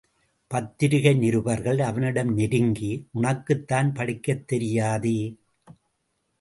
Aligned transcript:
பத்திரிகை 0.51 1.13
நிருபர்கள் 1.17 1.79
அவனிடம் 1.79 2.37
நெருங்கி— 2.37 2.91
உனக்குத்தான் 3.13 3.91
படிக்கத்தெரியாதே? 3.91 5.17